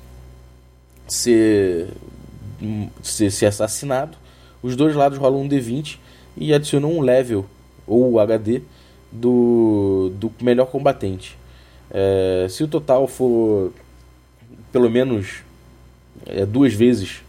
ser, 1.07 1.89
ser, 3.03 3.31
ser 3.31 3.47
assassinado, 3.47 4.17
os 4.63 4.77
dois 4.77 4.95
lados 4.95 5.19
rolam 5.19 5.43
um 5.43 5.49
D20 5.49 5.99
e 6.37 6.53
adicionam 6.53 6.93
um 6.93 7.01
level 7.01 7.47
ou 7.93 8.19
HD 8.19 8.63
do, 9.11 10.13
do 10.15 10.33
melhor 10.41 10.67
combatente. 10.67 11.39
É, 11.91 12.47
se 12.49 12.65
o 12.65 12.69
total 12.69 13.07
for 13.07 13.73
pelo 14.73 14.91
menos 14.91 15.43
é, 16.27 16.47
duas 16.47 16.73
vezes 16.73 17.23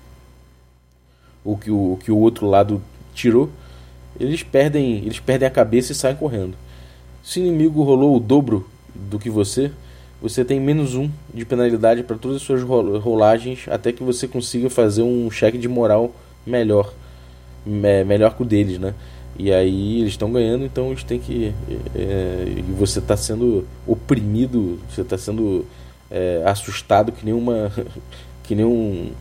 o 1.44 1.58
que 1.58 1.70
o, 1.70 1.94
o 1.94 1.98
que 1.98 2.12
o 2.12 2.18
outro 2.18 2.48
lado 2.48 2.82
tirou, 3.14 3.50
eles 4.20 4.44
perdem, 4.44 4.98
eles 5.00 5.20
perdem 5.20 5.48
a 5.48 5.52
cabeça 5.52 5.92
e 5.92 5.96
saem 5.96 6.16
correndo. 6.16 6.56
Se 7.24 7.40
o 7.40 7.46
inimigo 7.46 7.84
rolou 7.84 8.16
o 8.16 8.20
dobro 8.20 8.68
do 8.94 9.20
que 9.20 9.30
você, 9.30 9.72
você 10.22 10.46
tem 10.46 10.60
menos 10.60 10.96
um 10.96 11.10
de 11.34 11.44
penalidade 11.44 12.04
para 12.04 12.18
todas 12.18 12.38
as 12.38 12.44
suas 12.44 12.62
rolagens 12.62 13.66
até 13.68 13.92
que 13.92 14.04
você 14.04 14.28
consiga 14.28 14.70
fazer 14.70 15.02
um 15.02 15.30
cheque 15.30 15.58
de 15.58 15.68
moral 15.68 16.14
melhor. 16.46 16.94
Me 17.66 18.04
melhor 18.04 18.36
que 18.36 18.42
o 18.42 18.46
deles, 18.46 18.78
né? 18.78 18.94
E 19.38 19.52
aí 19.52 20.02
eles 20.02 20.12
estão 20.12 20.32
ganhando, 20.32 20.64
então 20.64 20.88
eles 20.92 21.04
têm 21.04 21.20
que. 21.20 21.54
É, 21.96 22.46
e 22.58 22.62
você 22.78 23.00
está 23.00 23.18
sendo 23.18 23.68
oprimido, 23.88 24.80
você 24.90 25.02
está 25.02 25.18
sendo 25.18 25.66
é, 26.12 26.44
assustado 26.46 27.12
que 27.12 27.26
nem 27.26 27.34
uma. 27.34 27.72
que 28.44 28.54
nem 28.54 28.66
um. 28.66 29.12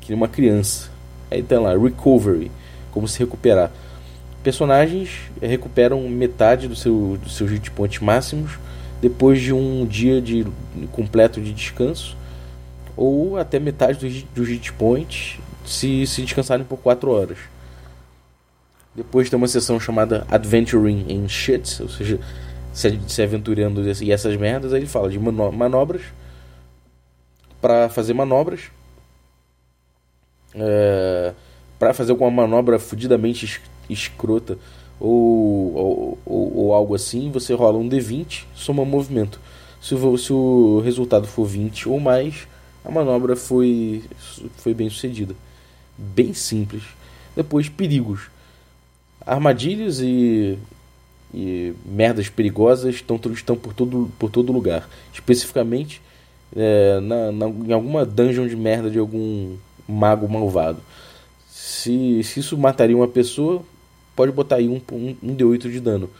que 0.00 0.08
nem 0.08 0.16
uma 0.16 0.28
criança. 0.28 0.90
Aí 1.30 1.42
tem 1.42 1.58
lá, 1.58 1.76
recovery, 1.76 2.50
como 2.90 3.06
se 3.06 3.18
recuperar. 3.18 3.70
Personagens 4.42 5.10
recuperam 5.40 6.08
metade 6.08 6.66
do 6.66 6.74
seu, 6.74 7.18
dos 7.22 7.36
seus 7.36 7.50
hit 7.50 7.70
points 7.70 8.00
máximos 8.00 8.58
depois 9.00 9.40
de 9.40 9.52
um 9.52 9.86
dia 9.86 10.20
de 10.20 10.46
completo 10.92 11.40
de 11.40 11.52
descanso, 11.52 12.16
ou 12.96 13.38
até 13.38 13.58
metade 13.58 13.98
dos, 13.98 14.22
dos 14.34 14.48
hit 14.48 14.72
points 14.72 15.38
se, 15.64 16.06
se 16.06 16.22
descansarem 16.22 16.64
por 16.64 16.78
4 16.78 17.10
horas. 17.10 17.38
Depois 18.94 19.30
tem 19.30 19.36
uma 19.36 19.48
sessão 19.48 19.78
chamada 19.78 20.26
Adventuring 20.30 21.06
in 21.08 21.28
Shit, 21.28 21.82
ou 21.82 21.88
seja, 21.88 22.18
se, 22.72 23.22
aventurando 23.22 23.82
e 24.02 24.12
essas 24.12 24.36
merdas. 24.36 24.72
Aí 24.72 24.80
ele 24.80 24.86
fala 24.86 25.08
de 25.08 25.18
manobras 25.18 26.02
para 27.60 27.88
fazer 27.88 28.14
manobras. 28.14 28.62
É, 30.54 31.32
para 31.78 31.94
fazer 31.94 32.10
alguma 32.10 32.30
manobra 32.30 32.78
fudidamente 32.78 33.60
escrota 33.88 34.58
ou, 34.98 35.74
ou, 35.74 36.18
ou, 36.26 36.56
ou, 36.56 36.74
algo 36.74 36.94
assim, 36.94 37.30
você 37.30 37.54
rola 37.54 37.78
um 37.78 37.88
D20, 37.88 38.44
soma 38.54 38.84
movimento. 38.84 39.40
Se 39.80 39.94
o, 39.94 40.18
se 40.18 40.32
o 40.32 40.80
resultado 40.80 41.26
for 41.26 41.46
20 41.46 41.88
ou 41.88 41.98
mais, 41.98 42.46
a 42.84 42.90
manobra 42.90 43.34
foi, 43.34 44.04
foi 44.58 44.74
bem 44.74 44.90
sucedida. 44.90 45.34
Bem 45.96 46.34
simples. 46.34 46.82
Depois, 47.34 47.68
perigos. 47.68 48.28
Armadilhas 49.26 50.00
e, 50.00 50.58
e 51.32 51.74
merdas 51.84 52.28
perigosas 52.28 52.94
estão, 52.94 53.20
estão 53.32 53.56
por, 53.56 53.72
todo, 53.74 54.10
por 54.18 54.30
todo 54.30 54.52
lugar. 54.52 54.88
Especificamente 55.12 56.00
é, 56.54 57.00
na, 57.00 57.32
na, 57.32 57.46
em 57.48 57.72
alguma 57.72 58.04
dungeon 58.04 58.46
de 58.46 58.56
merda 58.56 58.90
de 58.90 58.98
algum 58.98 59.56
mago 59.88 60.28
malvado. 60.28 60.80
Se, 61.48 62.22
se 62.24 62.40
isso 62.40 62.56
mataria 62.58 62.96
uma 62.96 63.08
pessoa, 63.08 63.62
pode 64.16 64.32
botar 64.32 64.56
aí 64.56 64.68
um, 64.68 64.80
um, 64.92 65.16
um 65.22 65.36
D8 65.36 65.70
de 65.70 65.80
dano. 65.80 66.10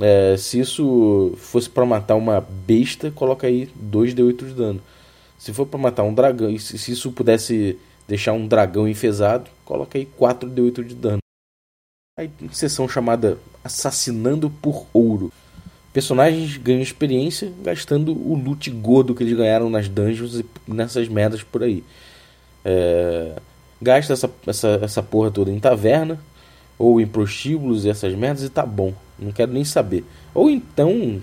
É, 0.00 0.36
se 0.38 0.58
isso 0.58 1.34
fosse 1.36 1.68
para 1.68 1.84
matar 1.84 2.14
uma 2.14 2.40
besta, 2.40 3.10
coloca 3.10 3.46
aí 3.46 3.68
2 3.74 4.14
D8 4.14 4.46
de 4.48 4.54
dano. 4.54 4.80
Se 5.38 5.52
for 5.52 5.66
para 5.66 5.78
matar 5.78 6.02
um 6.04 6.14
dragão, 6.14 6.56
se, 6.58 6.78
se 6.78 6.92
isso 6.92 7.12
pudesse 7.12 7.78
deixar 8.06 8.32
um 8.32 8.46
dragão 8.46 8.88
enfesado, 8.88 9.50
coloca 9.64 9.98
aí 9.98 10.06
4 10.06 10.48
D8 10.48 10.84
de 10.84 10.94
dano. 10.94 11.21
Aí 12.14 12.30
sessão 12.52 12.86
chamada 12.86 13.38
Assassinando 13.64 14.50
por 14.50 14.86
Ouro. 14.92 15.32
Personagens 15.94 16.58
ganham 16.58 16.82
experiência 16.82 17.50
gastando 17.62 18.12
o 18.12 18.34
loot 18.34 18.70
gordo 18.70 19.14
que 19.14 19.22
eles 19.22 19.34
ganharam 19.34 19.70
nas 19.70 19.88
dungeons 19.88 20.38
e 20.38 20.44
nessas 20.68 21.08
merdas 21.08 21.42
por 21.42 21.62
aí. 21.62 21.82
É, 22.62 23.40
gasta 23.80 24.12
essa, 24.12 24.30
essa, 24.46 24.68
essa 24.82 25.02
porra 25.02 25.30
toda 25.30 25.50
em 25.50 25.58
taverna, 25.58 26.20
ou 26.78 27.00
em 27.00 27.06
prostíbulos 27.06 27.86
e 27.86 27.88
essas 27.88 28.14
merdas 28.14 28.42
e 28.42 28.50
tá 28.50 28.66
bom. 28.66 28.92
Não 29.18 29.32
quero 29.32 29.50
nem 29.50 29.64
saber. 29.64 30.04
Ou 30.34 30.50
então 30.50 31.18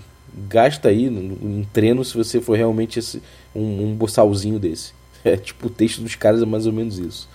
gasta 0.48 0.88
aí 0.88 1.06
em 1.06 1.68
treino 1.72 2.04
se 2.04 2.16
você 2.16 2.40
for 2.40 2.56
realmente 2.56 2.98
esse, 2.98 3.22
um, 3.54 3.90
um 3.90 3.94
boçalzinho 3.94 4.58
desse. 4.58 4.92
É 5.22 5.36
tipo 5.36 5.66
o 5.66 5.70
texto 5.70 6.00
dos 6.00 6.14
caras 6.16 6.42
é 6.42 6.46
mais 6.46 6.66
ou 6.66 6.72
menos 6.72 6.98
isso. 6.98 7.28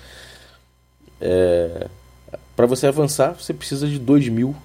É, 1.21 1.87
para 2.55 2.65
você 2.65 2.87
avançar, 2.87 3.33
você 3.33 3.53
precisa 3.53 3.87
de 3.87 3.99
2 3.99 4.29
mil, 4.29 4.55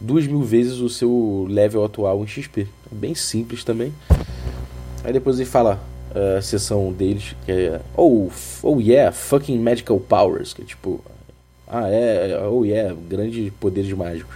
2 0.00 0.26
mil 0.26 0.42
vezes 0.42 0.78
o 0.78 0.88
seu 0.88 1.46
level 1.48 1.84
atual 1.84 2.22
em 2.22 2.26
XP. 2.26 2.66
É 2.90 2.94
bem 2.94 3.14
simples 3.14 3.64
também. 3.64 3.92
Aí 5.04 5.12
depois 5.12 5.38
ele 5.38 5.48
fala 5.48 5.80
a 6.36 6.40
seção 6.40 6.92
deles, 6.92 7.36
que 7.44 7.52
é 7.52 7.80
Oh, 7.96 8.28
oh 8.62 8.80
yeah, 8.80 9.12
fucking 9.12 9.58
magical 9.58 10.00
powers, 10.00 10.52
que 10.52 10.62
é 10.62 10.64
tipo 10.64 11.02
ah, 11.66 11.88
é, 11.88 12.38
oh 12.50 12.64
yeah, 12.64 12.96
grandes 13.08 13.52
poderes 13.60 13.92
mágicos. 13.92 14.34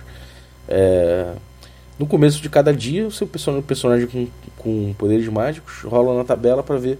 É, 0.69 1.33
no 1.99 2.07
começo 2.07 2.43
de 2.43 2.51
cada 2.51 2.75
dia, 2.75 3.07
o 3.07 3.11
seu 3.11 3.27
personagem 3.27 4.07
com, 4.07 4.29
com 4.59 4.95
poderes 4.99 5.27
mágicos 5.29 5.83
rola 5.83 6.17
na 6.17 6.25
tabela 6.25 6.63
para 6.63 6.77
ver 6.77 6.99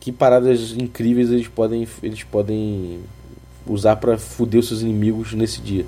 que 0.00 0.10
paradas 0.10 0.72
incríveis 0.72 1.30
eles 1.30 1.48
podem, 1.48 1.86
eles 2.02 2.22
podem 2.22 3.00
usar 3.72 3.96
para 3.96 4.16
foder 4.18 4.60
os 4.60 4.68
seus 4.68 4.82
inimigos 4.82 5.32
nesse 5.32 5.60
dia. 5.60 5.84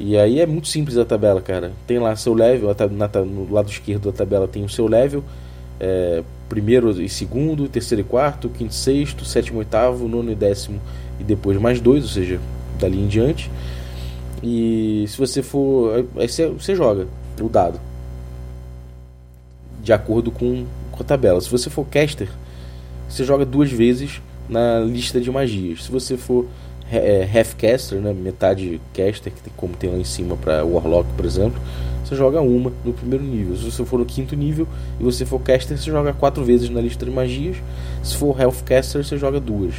E 0.00 0.16
aí 0.16 0.40
é 0.40 0.46
muito 0.46 0.68
simples 0.68 0.96
a 0.96 1.04
tabela, 1.04 1.40
cara. 1.40 1.72
Tem 1.86 1.98
lá 1.98 2.14
seu 2.14 2.32
level, 2.32 2.74
no 3.26 3.52
lado 3.52 3.68
esquerdo 3.68 4.10
da 4.10 4.16
tabela 4.16 4.46
tem 4.46 4.64
o 4.64 4.68
seu 4.68 4.86
level, 4.86 5.24
é, 5.80 6.22
primeiro 6.48 6.90
e 7.02 7.08
segundo, 7.08 7.68
terceiro 7.68 8.02
e 8.02 8.04
quarto, 8.04 8.48
quinto 8.48 8.72
e 8.72 8.76
sexto, 8.76 9.24
sétimo 9.24 9.58
e 9.58 9.60
oitavo, 9.60 10.06
nono 10.06 10.30
e 10.30 10.34
décimo 10.34 10.80
e 11.18 11.24
depois 11.24 11.58
mais 11.58 11.80
dois, 11.80 12.04
ou 12.04 12.10
seja, 12.10 12.40
dali 12.78 12.98
em 13.00 13.08
diante. 13.08 13.50
E 14.42 15.04
se 15.08 15.18
você 15.18 15.42
for. 15.42 16.06
Aí 16.16 16.28
você, 16.28 16.48
você 16.48 16.74
joga 16.74 17.08
o 17.40 17.48
dado 17.48 17.80
de 19.82 19.92
acordo 19.92 20.30
com, 20.30 20.64
com 20.92 21.02
a 21.02 21.04
tabela. 21.04 21.40
Se 21.40 21.50
você 21.50 21.70
for 21.70 21.86
caster, 21.86 22.28
você 23.08 23.24
joga 23.24 23.44
duas 23.44 23.70
vezes 23.70 24.20
na 24.48 24.80
lista 24.80 25.20
de 25.20 25.30
magias. 25.30 25.84
Se 25.84 25.90
você 25.90 26.16
for 26.16 26.46
é, 26.90 27.28
half 27.34 27.54
caster, 27.54 27.98
né, 28.00 28.12
metade 28.12 28.80
caster, 28.94 29.32
que 29.32 29.42
tem, 29.42 29.52
como 29.56 29.74
tem 29.74 29.90
lá 29.90 29.98
em 29.98 30.04
cima 30.04 30.36
para 30.36 30.64
Warlock, 30.64 31.08
por 31.16 31.24
exemplo, 31.24 31.60
você 32.04 32.16
joga 32.16 32.40
uma 32.40 32.72
no 32.84 32.92
primeiro 32.94 33.22
nível. 33.22 33.56
Se 33.56 33.70
você 33.70 33.84
for 33.84 33.98
no 33.98 34.06
quinto 34.06 34.34
nível 34.34 34.66
e 34.98 35.04
você 35.04 35.26
for 35.26 35.38
caster, 35.40 35.76
você 35.76 35.90
joga 35.90 36.14
quatro 36.14 36.42
vezes 36.42 36.70
na 36.70 36.80
lista 36.80 37.04
de 37.04 37.10
magias. 37.10 37.58
Se 38.02 38.16
for 38.16 38.40
health 38.40 38.62
caster, 38.64 39.04
você 39.04 39.18
joga 39.18 39.38
duas. 39.38 39.74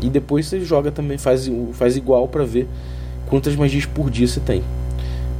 E 0.00 0.10
depois 0.10 0.46
você 0.46 0.60
joga 0.60 0.90
também, 0.90 1.16
faz, 1.18 1.48
faz 1.72 1.96
igual 1.96 2.26
para 2.26 2.44
ver 2.44 2.66
quantas 3.28 3.54
magias 3.54 3.86
por 3.86 4.10
dia 4.10 4.26
você 4.26 4.40
tem. 4.40 4.62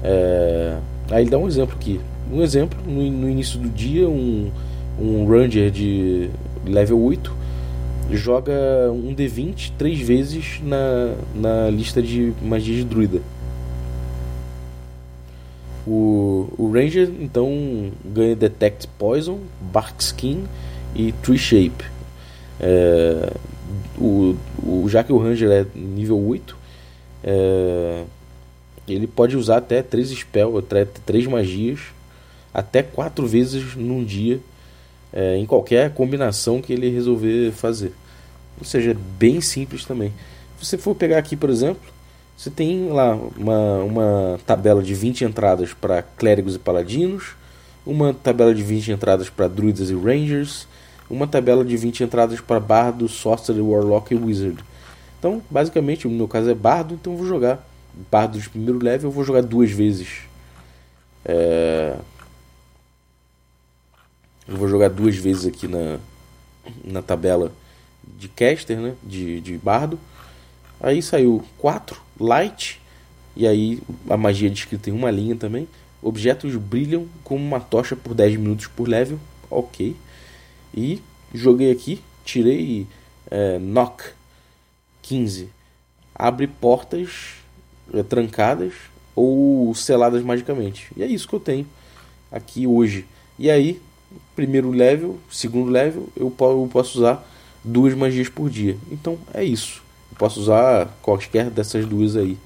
É... 0.05 0.77
Aí 1.11 1.23
ele 1.25 1.31
dá 1.31 1.39
um 1.39 1.49
exemplo 1.49 1.75
aqui. 1.75 2.01
Um 2.33 2.41
exemplo, 2.41 2.79
no, 2.87 3.03
no 3.11 3.29
início 3.29 3.59
do 3.59 3.69
dia, 3.69 4.09
um, 4.09 4.51
um 5.01 5.27
Ranger 5.29 5.71
de 5.73 6.31
level 6.65 7.01
8 7.01 7.46
joga 8.13 8.53
um 8.93 9.15
D20 9.15 9.73
três 9.77 10.01
vezes 10.01 10.61
na, 10.63 11.15
na 11.35 11.71
lista 11.71 12.01
de 12.01 12.33
magias 12.41 12.79
de 12.79 12.85
druida. 12.85 13.21
O, 15.87 16.49
o 16.59 16.73
Ranger 16.73 17.11
então 17.21 17.93
ganha 18.05 18.35
Detect 18.35 18.89
Poison, 18.99 19.39
Bark 19.73 20.01
Skin 20.01 20.45
e 20.95 21.13
Tree 21.13 21.39
Shape. 21.39 21.85
É, 22.59 23.33
o, 23.99 24.35
o, 24.63 24.89
já 24.89 25.05
que 25.05 25.13
o 25.13 25.19
Ranger 25.19 25.51
é 25.51 25.67
nível 25.75 26.19
8, 26.19 26.57
é, 27.23 28.05
ele 28.89 29.07
pode 29.07 29.37
usar 29.37 29.59
até 29.59 29.83
3 29.83 30.11
spells, 30.11 30.65
3 31.05 31.27
magias, 31.27 31.81
até 32.53 32.83
4 32.83 33.27
vezes 33.27 33.77
num 33.77 34.05
dia, 34.05 34.41
é, 35.17 35.39
em 35.39 35.47
qualquer 35.47 35.95
combinação 35.95 36.61
que 36.61 36.75
ele 36.75 36.91
resolver 36.91 37.51
fazer. 37.53 37.93
Ou 38.59 38.67
seja, 38.67 38.91
é 38.91 38.97
bem 39.19 39.41
simples 39.41 39.87
também. 39.87 40.13
Se 40.59 40.67
você 40.67 40.77
for 40.77 40.95
pegar 40.95 41.17
aqui, 41.17 41.35
por 41.35 41.49
exemplo, 41.49 41.81
você 42.37 42.51
tem 42.51 42.91
lá 42.91 43.15
uma, 43.15 43.79
uma 43.79 44.41
tabela 44.47 44.83
de 44.83 44.93
20 44.93 45.25
entradas 45.25 45.73
para 45.73 46.03
clérigos 46.03 46.55
e 46.55 46.59
paladinos, 46.59 47.35
uma 47.87 48.13
tabela 48.13 48.55
de 48.55 48.63
20 48.63 48.93
entradas 48.93 49.31
para 49.31 49.49
druidas 49.49 49.89
e 49.89 49.95
rangers, 49.95 50.69
uma 51.09 51.27
tabela 51.27 51.65
de 51.65 51.79
20 51.79 52.05
entradas 52.05 52.39
para 52.39 52.61
bardo, 52.61 53.09
sorcerer, 53.09 53.65
warlock 53.65 54.13
e 54.13 54.19
wizard. 54.19 54.63
Então, 55.19 55.41
basicamente, 55.49 56.07
no 56.07 56.15
meu 56.15 56.29
caso 56.29 56.51
é 56.51 56.55
bardo, 56.55 56.93
então 56.93 57.15
eu 57.15 57.19
vou 57.19 57.27
jogar 57.27 57.67
bardo 58.11 58.39
de 58.39 58.51
primeiro 58.51 58.85
level, 58.85 59.09
eu 59.09 59.15
vou 59.15 59.25
jogar 59.25 59.43
duas 59.43 59.71
vezes. 59.71 60.25
É... 61.25 61.97
Eu 64.49 64.57
vou 64.57 64.69
jogar 64.69 64.89
duas 64.91 65.17
vezes 65.17 65.47
aqui 65.47 65.67
na, 65.67 65.99
na 66.85 67.03
tabela 67.03 67.53
de 68.19 68.29
caster, 68.29 68.79
né? 68.79 68.95
De, 69.03 69.41
de 69.41 69.59
bardo. 69.59 69.99
Aí 70.81 71.03
saiu 71.03 71.45
4 71.59 72.01
light. 72.19 72.81
E 73.35 73.47
aí 73.47 73.83
a 74.09 74.17
magia 74.17 74.49
descrita 74.49 74.89
em 74.89 74.93
uma 74.93 75.11
linha 75.11 75.37
também. 75.37 75.69
Objetos 76.01 76.55
brilham 76.57 77.07
como 77.25 77.45
uma 77.45 77.61
tocha 77.61 77.97
por 77.97 78.15
10 78.15 78.37
minutos 78.37 78.67
por 78.69 78.89
level. 78.89 79.19
Ok. 79.51 79.97
E 80.75 81.03
joguei 81.35 81.71
aqui, 81.73 82.01
tirei 82.25 82.87
é, 83.31 83.59
knock 83.59 84.05
15. 85.03 85.49
Abre 86.15 86.47
portas 86.47 87.35
é, 87.93 88.03
trancadas 88.03 88.75
ou 89.15 89.75
seladas 89.75 90.23
magicamente. 90.23 90.89
E 90.97 91.03
é 91.03 91.07
isso 91.07 91.27
que 91.27 91.35
eu 91.35 91.41
tenho 91.41 91.67
aqui 92.31 92.67
hoje. 92.67 93.07
E 93.39 93.51
aí, 93.51 93.81
primeiro 94.35 94.71
level, 94.71 95.19
segundo 95.31 95.71
level, 95.71 96.09
eu 96.17 96.31
posso 96.31 96.99
usar 96.99 97.27
duas 97.65 97.95
magias 97.95 98.29
por 98.29 98.49
dia. 98.49 98.77
Então 98.91 99.19
é 99.35 99.43
isso. 99.43 99.83
Eu 100.11 100.17
posso 100.19 100.41
usar 100.41 100.97
qualquer 101.03 101.51
dessas 101.51 101.85
duas 101.85 102.17
aí 102.17 102.39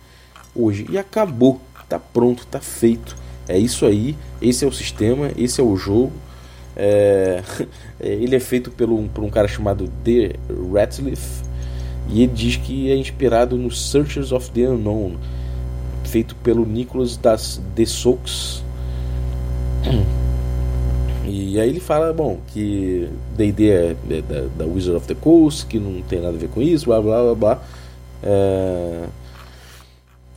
hoje. 0.54 0.86
E 0.90 0.98
acabou. 0.98 1.60
Tá 1.88 1.98
pronto, 1.98 2.46
tá 2.46 2.60
feito. 2.60 3.16
É 3.48 3.58
isso 3.58 3.84
aí. 3.84 4.16
Esse 4.40 4.64
é 4.64 4.68
o 4.68 4.72
sistema, 4.72 5.30
esse 5.36 5.60
é 5.60 5.64
o 5.64 5.76
jogo. 5.76 6.12
É... 6.76 7.42
ele 8.00 8.36
é 8.36 8.40
feito 8.40 8.70
pelo, 8.70 9.08
por 9.08 9.24
um 9.24 9.30
cara 9.30 9.48
chamado 9.48 9.90
The 10.04 10.36
Ratliff. 10.72 11.42
E 12.08 12.22
ele 12.22 12.32
diz 12.32 12.56
que 12.56 12.90
é 12.90 12.96
inspirado 12.96 13.56
no 13.56 13.70
Searchers 13.70 14.32
of 14.32 14.50
the 14.50 14.68
Unknown, 14.68 15.16
feito 16.04 16.34
pelo 16.36 16.64
Nicholas 16.66 17.16
das 17.16 17.60
The 17.74 17.86
Soaks. 17.86 18.62
E 21.30 21.60
aí 21.60 21.68
ele 21.68 21.78
fala, 21.78 22.12
bom, 22.12 22.40
que 22.48 23.08
D&D 23.36 23.70
é, 23.70 23.96
é 24.10 24.22
da, 24.22 24.40
da, 24.58 24.64
Wizard 24.64 24.96
of 24.96 25.06
the 25.06 25.14
Coast, 25.14 25.64
que 25.66 25.78
não 25.78 26.02
tem 26.02 26.20
nada 26.20 26.34
a 26.34 26.38
ver 26.40 26.48
com 26.48 26.60
isso, 26.60 26.86
blá 26.86 27.00
blá 27.00 27.22
blá 27.22 27.34
blá. 27.34 27.62
É... 28.22 29.04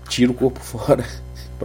Tira 0.08 0.32
o 0.32 0.36
corpo 0.36 0.60
fora 0.64 1.04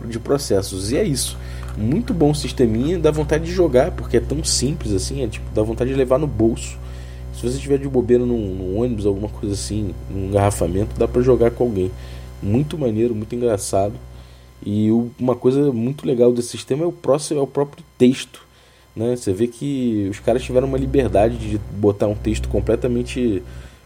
de 0.06 0.18
processos. 0.18 0.90
E 0.92 0.96
é 0.96 1.04
isso. 1.04 1.36
Muito 1.76 2.14
bom 2.14 2.32
sisteminha, 2.32 2.98
dá 2.98 3.10
vontade 3.10 3.44
de 3.44 3.52
jogar, 3.52 3.90
porque 3.90 4.16
é 4.16 4.20
tão 4.20 4.42
simples 4.42 4.92
assim, 4.92 5.22
é 5.22 5.28
tipo, 5.28 5.46
dá 5.54 5.62
vontade 5.62 5.90
de 5.90 5.96
levar 5.96 6.18
no 6.18 6.26
bolso. 6.26 6.78
Se 7.34 7.48
você 7.48 7.58
tiver 7.58 7.78
de 7.78 7.88
bobeira 7.88 8.24
num, 8.24 8.54
num 8.54 8.80
ônibus, 8.80 9.06
alguma 9.06 9.28
coisa 9.28 9.54
assim, 9.54 9.94
num 10.10 10.28
engarrafamento, 10.28 10.98
dá 10.98 11.06
para 11.06 11.22
jogar 11.22 11.50
com 11.50 11.64
alguém. 11.64 11.90
Muito 12.42 12.78
maneiro, 12.78 13.14
muito 13.14 13.34
engraçado. 13.34 13.94
E 14.64 14.90
uma 15.18 15.36
coisa 15.36 15.70
muito 15.70 16.06
legal 16.06 16.32
desse 16.32 16.48
sistema 16.48 16.82
é 16.82 16.86
o, 16.86 16.92
próximo, 16.92 17.38
é 17.38 17.42
o 17.42 17.46
próprio 17.46 17.84
texto 17.96 18.47
né? 18.98 19.16
Você 19.16 19.32
vê 19.32 19.46
que 19.46 20.08
os 20.10 20.18
caras 20.20 20.42
tiveram 20.42 20.66
uma 20.66 20.76
liberdade 20.76 21.36
de 21.38 21.58
botar 21.76 22.08
um 22.08 22.14
texto 22.14 22.48
completamente 22.48 23.42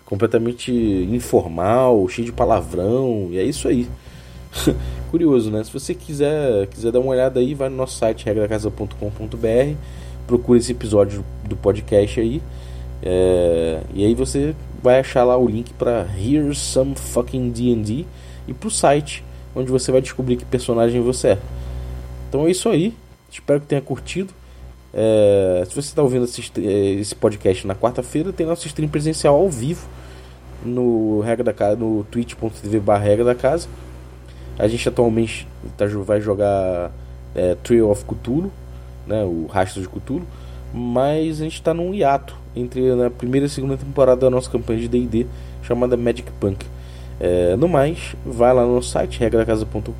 completamente 0.06 0.70
informal, 1.10 2.06
cheio 2.08 2.26
de 2.26 2.32
palavrão, 2.32 3.28
e 3.30 3.38
é 3.38 3.44
isso 3.44 3.66
aí. 3.66 3.88
Curioso, 5.10 5.50
né? 5.50 5.64
Se 5.64 5.72
você 5.72 5.94
quiser, 5.94 6.66
quiser 6.66 6.92
dar 6.92 7.00
uma 7.00 7.10
olhada 7.10 7.40
aí, 7.40 7.54
vai 7.54 7.70
no 7.70 7.76
nosso 7.76 7.96
site 7.96 8.26
regracasa.com.br, 8.26 9.76
procura 10.26 10.58
esse 10.58 10.72
episódio 10.72 11.24
do 11.48 11.56
podcast 11.56 12.20
aí, 12.20 12.42
é, 13.02 13.80
e 13.94 14.04
aí 14.04 14.14
você 14.14 14.54
vai 14.82 15.00
achar 15.00 15.24
lá 15.24 15.36
o 15.36 15.46
link 15.46 15.72
para 15.72 16.06
Here's 16.14 16.58
Some 16.58 16.94
Fucking 16.94 17.50
D&D 17.50 18.04
e 18.46 18.52
pro 18.52 18.70
site, 18.70 19.24
onde 19.56 19.70
você 19.70 19.90
vai 19.90 20.02
descobrir 20.02 20.36
que 20.36 20.44
personagem 20.44 21.00
você 21.00 21.28
é. 21.28 21.38
Então 22.28 22.46
é 22.46 22.50
isso 22.50 22.68
aí. 22.68 22.94
Espero 23.30 23.60
que 23.60 23.66
tenha 23.66 23.80
curtido. 23.80 24.32
É, 24.94 25.64
se 25.66 25.74
você 25.74 25.88
está 25.88 26.02
ouvindo 26.02 26.24
esse, 26.24 26.52
é, 26.58 26.90
esse, 27.00 27.14
podcast 27.14 27.66
na 27.66 27.74
quarta-feira, 27.74 28.32
tem 28.32 28.46
nosso 28.46 28.66
stream 28.66 28.88
presencial 28.88 29.34
ao 29.34 29.48
vivo 29.48 29.86
no 30.64 31.20
regra 31.20 31.44
da 31.44 31.52
casa, 31.52 31.76
no 31.76 32.04
twitch.tv 32.10 32.80
regra 32.98 33.24
da 33.24 33.34
casa. 33.34 33.68
A 34.58 34.68
gente 34.68 34.86
atualmente 34.88 35.48
tá, 35.76 35.86
vai 35.86 36.20
jogar 36.20 36.90
é, 37.34 37.54
Trail 37.62 37.90
of 37.90 38.04
Cthulhu, 38.04 38.52
né, 39.06 39.24
o 39.24 39.46
Rastro 39.46 39.80
de 39.80 39.88
Cthulhu, 39.88 40.26
mas 40.72 41.40
a 41.40 41.44
gente 41.44 41.54
está 41.54 41.72
num 41.72 41.94
hiato 41.94 42.36
entre 42.54 42.82
a 43.02 43.10
primeira 43.10 43.46
e 43.46 43.48
a 43.48 43.50
segunda 43.50 43.76
temporada 43.76 44.20
da 44.20 44.30
nossa 44.30 44.50
campanha 44.50 44.80
de 44.80 44.88
D&D 44.88 45.26
chamada 45.62 45.96
Magic 45.96 46.30
Punk. 46.32 46.66
É, 47.24 47.54
no 47.54 47.68
mais, 47.68 48.16
vai 48.26 48.52
lá 48.52 48.66
no 48.66 48.82
site 48.82 49.20
regracasa.com.br 49.20 49.90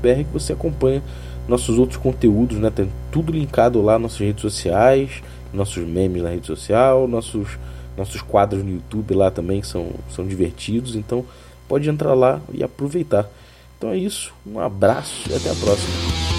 que 0.00 0.32
você 0.32 0.52
acompanha 0.52 1.02
nossos 1.48 1.76
outros 1.76 1.98
conteúdos, 1.98 2.56
né? 2.56 2.70
Tem 2.70 2.88
tudo 3.10 3.32
linkado 3.32 3.82
lá 3.82 3.98
nossas 3.98 4.20
redes 4.20 4.40
sociais, 4.40 5.24
nossos 5.52 5.84
memes 5.84 6.22
na 6.22 6.30
rede 6.30 6.46
social, 6.46 7.08
nossos, 7.08 7.58
nossos 7.98 8.22
quadros 8.22 8.62
no 8.62 8.70
YouTube 8.70 9.12
lá 9.12 9.28
também 9.32 9.60
são, 9.64 9.88
são 10.08 10.24
divertidos. 10.24 10.94
Então 10.94 11.24
pode 11.66 11.90
entrar 11.90 12.14
lá 12.14 12.40
e 12.54 12.62
aproveitar. 12.62 13.28
Então 13.76 13.90
é 13.90 13.96
isso, 13.96 14.32
um 14.46 14.60
abraço 14.60 15.28
e 15.28 15.34
até 15.34 15.50
a 15.50 15.54
próxima. 15.56 16.29